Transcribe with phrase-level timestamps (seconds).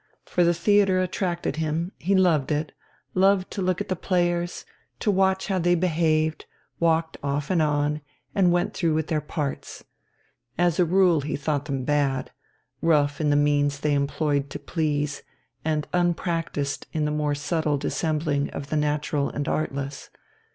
[0.25, 2.71] For the theatre attracted him, he loved it,
[3.13, 4.65] loved to look at the players,
[4.99, 6.45] to watch how they behaved,
[6.79, 8.01] walked off and on,
[8.33, 9.83] and went through with their parts.
[10.57, 12.31] As a rule he thought them bad,
[12.81, 15.21] rough in the means they employed to please,
[15.63, 20.09] and unpractised in the more subtle dissembling of the natural and artless.